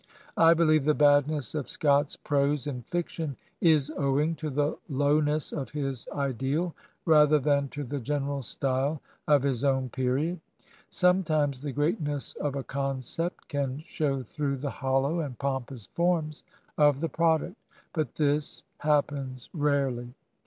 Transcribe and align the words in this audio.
I 0.37 0.55
believe 0.55 0.83
the 0.85 0.95
badness 0.95 1.53
of 1.53 1.69
Scott's 1.69 2.15
prose 2.15 2.65
in 2.65 2.81
fiction 2.89 3.37
is 3.61 3.91
owing 3.95 4.33
to 4.37 4.49
the 4.49 4.79
lowness 4.89 5.51
of 5.51 5.69
his 5.69 6.07
ideal 6.11 6.73
rather 7.05 7.37
than 7.37 7.67
to 7.67 7.83
the 7.83 7.99
general 7.99 8.41
style 8.41 8.99
of 9.27 9.43
his 9.43 9.63
own 9.63 9.89
period. 9.89 10.39
Sometimes 10.89 11.61
the 11.61 11.71
greatness 11.71 12.33
of 12.41 12.55
a 12.55 12.63
concept 12.63 13.47
can 13.47 13.83
show 13.85 14.23
through 14.23 14.57
the 14.57 14.71
hollow 14.71 15.19
and 15.19 15.37
pompous 15.37 15.85
forms 15.85 16.43
of 16.79 16.99
the 16.99 17.07
product; 17.09 17.55
but 17.93 18.15
this 18.15 18.63
happens 18.79 19.49
rarely. 19.53 20.15